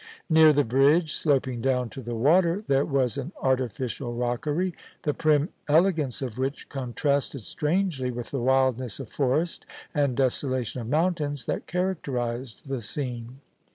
Near 0.31 0.51
the 0.51 0.63
bridge, 0.63 1.13
sloping 1.13 1.61
down 1.61 1.91
to 1.91 2.01
the 2.01 2.15
water, 2.15 2.63
there 2.65 2.85
was 2.85 3.19
an 3.19 3.31
artificial 3.39 4.15
rockery, 4.15 4.73
the 5.03 5.13
prim 5.13 5.49
elegance 5.67 6.23
of 6.23 6.39
which 6.39 6.69
contrasted 6.69 7.43
strangely 7.43 8.09
with 8.09 8.31
the 8.31 8.41
wild 8.41 8.79
ness 8.79 8.99
of 8.99 9.09
forest 9.11 9.67
and 9.93 10.17
desolation 10.17 10.81
of 10.81 10.87
mountains 10.89 11.45
that 11.45 11.67
characterised 11.67 12.67
the 12.67 12.81
scene. 12.81 13.41